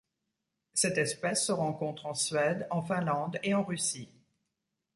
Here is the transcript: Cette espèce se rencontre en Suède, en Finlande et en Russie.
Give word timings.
Cette 0.73 0.97
espèce 0.97 1.45
se 1.45 1.51
rencontre 1.51 2.07
en 2.07 2.15
Suède, 2.15 2.65
en 2.71 2.81
Finlande 2.81 3.37
et 3.43 3.53
en 3.53 3.61
Russie. 3.63 4.09